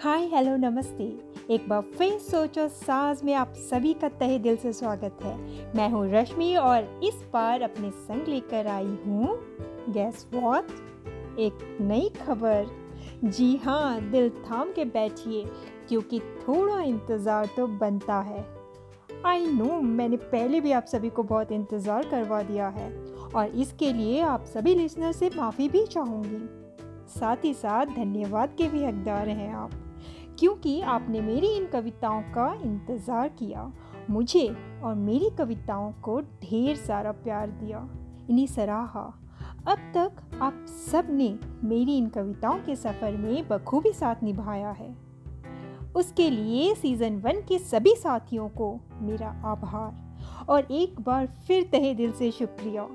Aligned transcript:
हाय, 0.00 0.24
hello, 0.26 0.54
नमस्ते। 0.56 1.04
एक 1.54 1.68
बार 1.68 1.80
फिर 1.98 2.16
सोचो 2.18 2.66
साज 2.68 3.22
में 3.22 3.32
आप 3.34 3.54
सभी 3.54 3.92
का 3.94 4.08
तहे 4.10 4.38
दिल 4.38 4.56
से 4.56 4.72
स्वागत 4.72 5.18
है। 5.22 5.34
मैं 5.76 5.88
हूँ 5.90 6.04
रश्मि 6.12 6.54
और 6.56 7.00
इस 7.04 7.14
बार 7.32 7.62
अपने 7.62 7.90
संग 7.90 8.28
लेकर 8.28 8.66
आई 8.66 8.96
हूँ 9.06 9.36
गैस 9.88 10.26
वॉट 10.34 10.70
एक 11.38 11.58
नई 11.80 12.08
खबर। 12.18 12.70
जी 13.24 13.56
हाँ 13.56 14.00
दिल 14.10 14.30
थाम 14.46 14.72
के 14.72 14.84
बैठिए, 14.84 15.44
क्योंकि 15.88 16.20
थोड़ा 16.20 16.80
इंतज़ार 16.82 17.48
तो 17.56 17.66
बनता 17.66 18.20
है। 18.20 18.44
आई 19.26 19.46
नो 19.48 19.80
मैंने 19.80 20.16
पहले 20.16 20.60
भी 20.60 20.72
आप 20.72 20.86
सभी 20.86 21.10
को 21.10 21.22
बहुत 21.24 21.52
इंतज़ार 21.52 22.08
करवा 22.08 22.42
दिया 22.42 22.68
है, 22.68 22.90
और 23.34 23.54
इसके 23.56 23.92
लिए 23.92 24.20
आप 24.22 24.44
सभी 24.44 24.74
लिसनर 24.74 25.12
से 25.12 25.30
माफ़ी 25.36 25.68
भी 25.68 25.84
चाहूँगी। 25.86 26.42
साथ 27.10 27.44
ही 27.44 27.54
साथ 27.54 27.94
धन्यवाद 27.96 28.54
के 28.58 28.68
भी 28.68 28.84
हकदार 28.84 29.28
हैं 29.28 29.52
आप। 29.54 29.70
क्योंकि 30.40 30.80
आपने 30.80 31.20
मेरी 31.20 31.46
इन 31.46 31.66
कविताओं 31.66 32.22
का 32.22 32.52
इंतज़ार 32.54 33.28
किया, 33.28 33.72
मुझे 34.10 34.56
और 34.82 34.94
मेरी 34.94 35.30
कविताओं 35.30 35.92
को 35.92 36.20
ढेर 36.20 36.76
सारा 36.76 37.12
प्यार 37.12 37.50
दिया। 37.50 37.88
इन्हें 38.30 38.46
सराहा। 38.46 39.02
अब 39.68 39.78
तक 39.96 40.38
आप 40.42 40.66
सबने 40.90 41.38
मेरी 41.64 41.96
इन 41.98 42.08
कविताओं 42.08 42.58
के 42.58 42.76
सफ़र 42.76 43.16
में 43.16 43.48
बखूबी 43.48 43.92
साथ 43.92 44.22
निभाया 44.22 44.70
है। 44.70 44.96
उसके 45.96 46.30
लिए 46.30 46.74
सीज़न 46.74 47.16
वन 47.16 47.42
के 47.48 47.58
सभी 47.58 47.94
साथियों 47.94 48.48
को 48.48 48.80
मेरा 49.02 49.28
आभार। 49.44 50.10
और 50.48 50.64
एक 50.70 51.00
बार 51.00 51.26
फिर 51.26 51.68
तहे 51.72 51.94
दिल 51.94 52.12
से 52.12 52.30
शुक्रिया। 52.30 52.88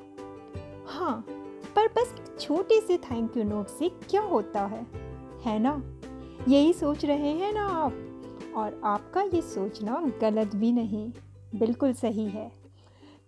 हाँ 0.87 1.25
पर 1.75 1.87
बस 1.87 2.15
एक 2.19 2.39
छोटे 2.39 2.81
से 2.81 2.97
थैंक 2.97 3.37
यू 3.37 3.43
नोट 3.43 3.67
से 3.67 3.89
क्या 3.89 4.21
होता 4.21 4.65
है? 4.65 4.85
है 5.45 5.59
ना? 5.59 5.81
यही 6.47 6.73
सोच 6.73 7.05
रहे 7.05 7.31
हैं 7.31 7.53
ना 7.53 7.65
आप। 7.65 8.01
और 8.55 8.79
आपका 8.85 9.21
ये 9.23 9.41
सोचना 9.41 10.01
गलत 10.21 10.55
भी 10.55 10.71
नहीं, 10.71 11.09
बिल्कुल 11.55 11.93
सही 11.93 12.25
है। 12.25 12.51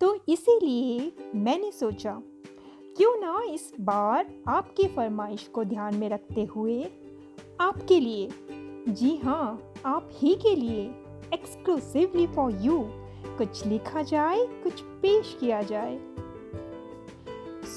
तो 0.02 0.14
इसीलिए 0.30 1.12
मैंने 1.36 1.72
सोचा, 1.72 2.22
क्यों 2.98 3.16
ना 3.20 3.42
इस 3.54 3.72
बार 3.82 4.34
आपकी 4.48 4.88
फरमाइश 4.88 5.48
को 5.48 5.64
ध्यान 5.64 5.96
में 5.96 6.08
रखते 6.10 6.44
हुए 6.46 6.84
आपके 7.62 8.00
लिए, 8.00 8.30
जी 8.90 9.16
हाँ 9.18 9.74
आप 9.86 10.10
ही 10.14 10.34
के 10.36 10.56
लिए 10.56 10.84
एक्सक्लूसिवली 11.34 12.28
फॉर 12.28 12.58
यू 12.62 12.80
कुछ 13.38 13.66
लिखा 13.66 14.02
जाए, 14.02 14.46
कुछ 14.64 14.82
पेश 15.02 15.36
किया 15.40 15.62
जाए। 15.62 16.00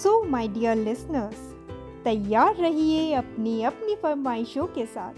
सो 0.02 0.22
माय 0.24 0.48
डियर 0.48 0.76
लिसनर्स 0.76 1.49
तैयार 2.04 2.54
रहिए 2.54 3.12
अपनी 3.14 3.62
अपनी 3.62 3.96
फरमाइशों 3.96 4.66
के 4.66 4.86
साथ। 4.86 5.14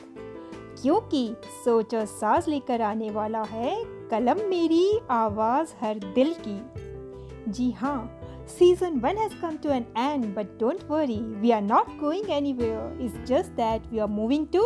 क्योंकि 0.82 1.36
सोच 1.64 1.94
और 1.94 2.04
साज 2.04 2.48
लेकर 2.48 2.82
आने 2.82 3.10
वाला 3.10 3.42
है 3.42 3.74
कलम 4.10 4.40
मेरी, 4.48 4.98
आवाज़ 5.10 5.74
हर 5.80 5.98
दिल 6.14 6.34
की। 6.46 7.52
जी 7.52 7.70
हाँ 7.70 8.18
season 8.48 8.98
one 9.00 9.16
has 9.16 9.40
come 9.42 9.56
to 9.56 9.70
an 9.70 9.84
end 9.98 10.24
but 10.34 10.58
don't 10.60 10.82
worry 10.90 11.16
we 11.16 11.50
are 11.50 11.62
not 11.62 11.88
going 12.00 12.30
anywhere 12.52 12.98
is 13.02 13.16
just 13.24 13.50
that 13.52 13.86
we 13.92 13.98
are 13.98 14.08
moving 14.08 14.46
to 14.46 14.62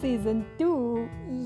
season 0.00 0.40
two 0.58 0.98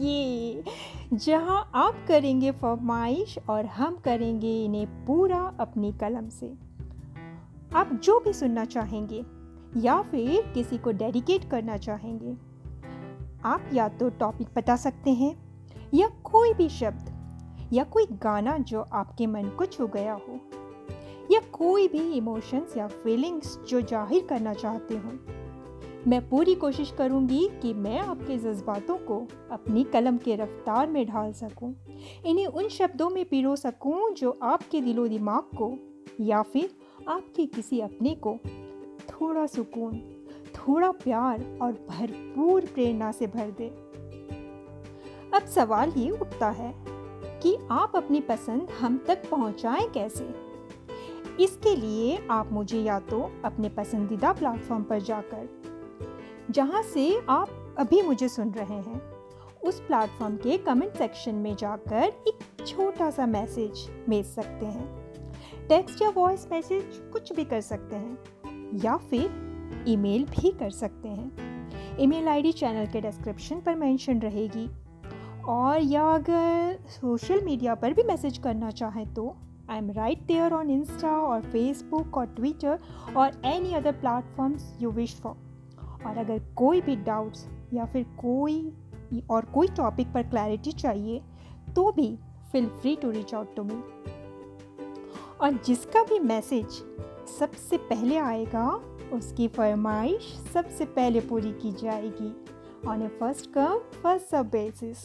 ये 0.02 0.64
जहाँ 1.12 1.70
आप 1.74 2.04
करेंगे 2.08 2.50
फरमाइश 2.52 3.38
और 3.48 3.66
हम 3.66 3.96
करेंगे 3.96 4.64
इन्हें 4.64 4.86
पूरा 5.06 5.40
अपनी 5.60 5.92
कलम 5.92 6.28
से। 6.28 6.52
आप 7.74 7.92
जो 8.04 8.18
भी 8.20 8.32
सुनना 8.32 8.64
चाहेंगे 8.64 9.24
या 9.76 10.00
फिर 10.02 10.52
किसी 10.54 10.78
को 10.78 10.92
डेडिकेट 10.92 11.48
करना 11.50 11.76
चाहेंगे। 11.76 12.36
आप 13.44 13.70
या 13.74 13.88
तो 13.90 14.08
टॉपिक 14.10 14.48
बता 14.56 14.76
सकते 14.76 15.10
हैं 15.10 15.34
या 15.94 16.08
कोई 16.24 16.52
भी 16.54 16.68
शब्द 16.68 17.10
या 17.72 17.84
कोई 17.84 18.06
गाना 18.22 18.56
जो 18.58 18.80
आपके 18.92 19.26
मन 19.26 19.48
को 19.48 19.66
छू 19.66 19.86
गया 19.86 20.12
हो 20.12 20.40
या 21.30 21.40
कोई 21.52 21.88
भी 21.88 22.00
इमोशंस 22.12 22.76
या 22.76 22.86
फीलिंग्स 22.88 23.56
जो 23.68 23.80
ज़ाहिर 23.80 24.26
करना 24.26 24.54
चाहते 24.54 24.96
हो। 24.96 25.12
मैं 26.08 26.20
पूरी 26.28 26.54
कोशिश 26.54 26.90
करूँगी 26.90 27.48
कि 27.62 27.72
मैं 27.74 27.98
आपके 27.98 28.36
जज्बातों 28.38 28.96
को 28.98 29.18
अपनी 29.52 29.84
कलम 29.84 30.16
के 30.16 30.36
रफ्तार 30.36 30.86
में 30.86 31.04
ढाल 31.06 31.32
सकूँ, 31.32 31.74
इन्हें 32.26 32.46
उन 32.46 32.68
शब्दों 32.68 33.08
में 33.10 33.24
पिरो 33.24 33.54
सकूँ 33.56 34.10
जो 34.12 34.38
आपके 34.42 34.80
दिलो 34.80 35.06
दिमाग 35.08 35.56
को 35.56 35.74
या 36.20 36.42
फिर 36.42 36.74
आपके 37.08 37.46
किसी 37.46 37.80
अपने 37.80 38.14
को 38.26 38.38
थोड़ा 39.10 39.46
सुकून, 39.46 39.98
थोड़ा 40.54 40.90
प्यार 40.92 41.44
और 41.62 41.72
भरपूर 41.90 42.64
प्रेरणा 42.64 43.10
से 43.12 43.26
भर 43.26 43.50
दे। 43.50 43.68
अब 45.34 45.46
सवाल 45.46 45.92
ये 45.96 46.10
उठता 46.10 46.48
है 46.50 46.72
कि 47.42 47.56
आप 47.70 47.96
अपनी 47.96 48.20
पसंद 48.20 48.70
हम 48.80 48.98
तक 49.06 49.28
पहुंचाएँ 49.30 49.88
कैसे? 49.88 50.28
इसके 51.40 51.74
लिए 51.76 52.18
आप 52.30 52.52
मुझे 52.52 52.80
या 52.80 52.98
तो 53.00 53.20
अपने 53.44 53.68
पसंदीदा 53.68 54.32
प्लेटफॉर्म 54.32 54.82
पर 54.82 55.00
जाकर, 55.00 55.48
जहाँ 56.50 56.82
से 56.82 57.20
आप 57.28 57.74
अभी 57.78 58.02
मुझे 58.02 58.28
सुन 58.28 58.50
रहे 58.50 58.80
हैं, 58.80 59.00
उस 59.64 59.80
प्लेटफॉर्म 59.80 60.36
के 60.36 60.56
कमेंट 60.58 60.94
सेक्शन 60.94 61.34
में 61.34 61.54
जाकर 61.56 62.02
एक 62.28 62.66
छोटा 62.66 63.10
सा 63.10 63.26
मैसेज 63.26 63.88
भेज 64.08 64.26
सकते 64.26 64.66
हैं। 64.66 65.66
टेक्स्ट 65.68 66.02
या 66.02 66.08
वॉइस 66.10 66.46
मैसेज 66.52 67.00
कुछ 67.12 67.32
भी 67.32 67.44
कर 67.44 67.60
सकते 67.60 67.96
हैं। 67.96 68.18
या 68.74 68.96
फिर 69.10 69.84
ईमेल 69.88 70.24
भी 70.30 70.50
कर 70.50 70.70
सकते 70.70 71.08
हैं। 71.08 71.98
ईमेल 72.00 72.28
आईडी 72.28 72.52
चैनल 72.52 72.86
के 72.86 73.00
डिस्क्रिप्शन 73.00 73.60
पर 73.60 73.74
मेंशन 73.74 74.20
रहेगी। 74.20 74.68
और 75.48 75.80
या 75.80 76.02
अगर 76.08 76.78
सोशल 76.90 77.44
मीडिया 77.44 77.74
पर 77.74 77.92
भी 77.92 78.02
मैसेज 78.02 78.38
करना 78.38 78.70
चाहें 78.70 79.14
तो 79.14 79.34
I 79.70 79.78
am 79.78 79.90
right 79.90 80.22
there 80.26 80.52
on 80.52 80.70
Insta 80.70 81.16
और 81.18 81.40
फेसबुक 81.42 82.16
और 82.16 82.26
ट्विटर 82.26 82.78
और 83.16 83.40
any 83.44 83.72
other 83.74 83.92
platforms 83.92 84.72
you 84.80 84.90
wish 84.90 85.14
for. 85.16 85.34
और 86.06 86.18
अगर 86.18 86.38
कोई 86.56 86.80
भी 86.80 86.96
डाउट्स 86.96 87.46
या 87.74 87.84
फिर 87.84 88.04
कोई 88.18 88.72
और 89.30 89.44
कोई 89.44 89.68
टॉपिक 89.68 90.12
पर 90.12 90.22
क्लैरिटी 90.22 90.72
चाहिए 90.72 91.20
तो 91.76 91.90
भी 91.92 92.08
feel 92.52 92.66
free 92.70 92.94
to 92.96 93.10
reach 93.10 93.34
out 93.34 93.54
to 93.56 93.64
me 93.64 93.82
और 95.40 95.60
जिसका 95.66 96.02
भी 96.02 96.18
मैसेज 96.18 96.82
सबसे 97.38 97.76
पहले 97.76 98.16
आएगा, 98.16 98.68
उसकी 99.12 99.48
फरमाइश 99.48 100.32
सबसे 100.54 100.84
पहले 100.84 101.20
पूरी 101.20 101.52
की 101.62 101.72
जाएगी 101.72 102.32
on 102.88 103.02
a 103.02 103.08
first 103.20 103.50
come 103.54 103.78
first 104.02 104.26
serve 104.26 104.48
basis 104.50 105.04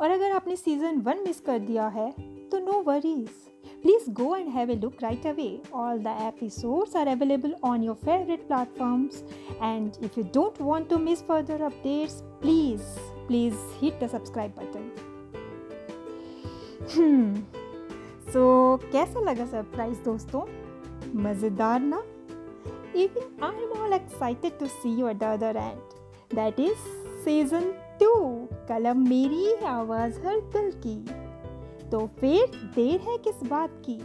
और 0.00 0.10
अगर 0.10 0.32
आपने 0.32 0.56
सीज़न 0.56 1.00
वन 1.00 1.22
मिस 1.24 1.40
कर 1.40 1.58
दिया 1.58 1.86
है 1.88 2.10
तो 2.50 2.58
no 2.58 2.82
worries 2.82 3.28
please 3.82 4.10
go 4.12 4.34
and 4.36 4.48
have 4.48 4.70
a 4.70 4.74
look 4.74 5.02
right 5.02 5.26
away 5.26 5.48
all 5.74 5.98
the 5.98 6.16
episodes 6.22 6.96
are 6.96 7.08
available 7.08 7.54
on 7.64 7.82
your 7.84 7.96
favourite 8.04 8.46
platforms 8.46 9.22
and 9.62 9.92
if 10.04 10.18
you 10.18 10.24
don't 10.34 10.60
want 10.62 10.88
to 10.88 10.98
miss 10.98 11.22
further 11.22 11.62
updates 11.62 12.20
please 12.40 12.82
please 13.26 13.54
hit 13.82 14.04
the 14.04 14.08
subscribe 14.08 14.54
button 14.58 14.90
so 18.32 18.76
कैसा 18.92 19.20
लगा 19.20 19.46
surprise 19.46 20.02
दोस्तों? 20.04 20.40
मज़ेदार 21.14 21.80
ना? 21.80 22.02
Even 22.96 23.44
I 23.44 23.64
am 23.64 23.82
all 23.82 23.92
excited 23.92 24.58
to 24.58 24.66
see 24.66 25.00
you 25.00 25.08
at 25.08 25.22
other 25.22 25.56
and 25.56 25.78
that 26.34 26.60
is 26.60 26.76
season 27.24 27.72
two 28.02 28.14
कलम 28.68 29.08
मेरी 29.08 29.54
आवाज़ 29.54 30.26
हर 30.26 30.40
दिल 30.40 30.70
की। 30.86 31.04
तो 31.90 32.06
फिर 32.06 32.72
देर 32.74 33.00
है 33.00 33.18
किस 33.18 33.42
बात 33.42 33.82
की? 33.88 33.98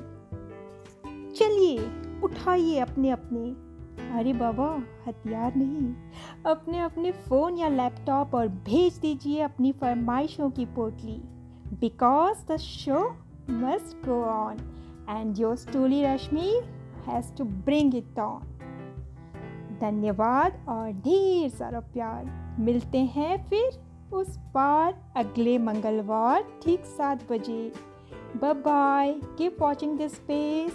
चलिए, 1.34 1.92
उठाइए 2.24 2.80
अपने 2.80 3.10
अपने। 3.10 3.66
अरे 4.20 4.34
बाबा, 4.34 4.84
हथियार 5.08 5.56
नहीं। 5.56 5.94
अपने 6.46 6.80
अपने 6.80 7.12
फ़ोन 7.12 7.58
या 7.58 7.70
लैपटॉप 7.70 8.36
और 8.36 8.48
भेज 8.48 8.98
दीजिए 8.98 9.42
अपनी 9.42 9.72
फरमाइशों 9.72 10.50
की 10.50 10.66
पोटली। 10.66 11.22
Because 11.80 12.52
the 12.52 12.58
show 12.58 13.16
must 13.46 13.92
go 14.06 14.16
on. 14.26 14.60
And 15.10 15.38
yours 15.38 15.66
truly, 15.66 16.00
Rashmi 16.04 16.62
has 17.08 17.32
to 17.40 17.46
bring 17.70 17.94
it 18.02 18.20
on. 18.28 18.44
धन्यवाद 19.80 20.66
और 20.70 20.92
ढेर 21.06 21.50
सारा 21.50 21.80
प्यार 21.94 22.26
मिलते 22.60 23.00
हैं 23.16 23.38
फिर 23.50 23.80
उस 24.14 24.38
बार 24.54 24.94
अगले 25.18 25.58
मंगलवार 25.58 26.44
ठीक 26.64 26.86
सात 26.86 27.32
बजे 27.32 27.72
Bye 28.40 28.54
bye. 28.54 29.16
Keep 29.38 29.60
watching 29.60 29.96
this 29.96 30.14
space. 30.14 30.74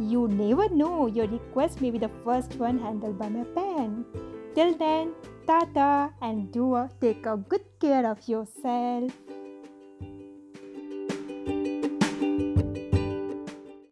You 0.00 0.26
never 0.26 0.68
know, 0.68 1.06
your 1.06 1.28
request 1.28 1.80
may 1.80 1.90
be 1.90 1.98
the 1.98 2.10
first 2.24 2.56
one 2.56 2.80
handled 2.80 3.16
by 3.16 3.28
my 3.28 3.44
pen. 3.44 4.04
Till 4.56 4.74
then, 4.74 5.14
tata 5.46 6.10
and 6.20 6.50
do 6.50 6.88
take 7.00 7.24
a 7.26 7.36
good 7.36 7.64
care 7.78 8.10
of 8.10 8.26
yourself. 8.26 9.12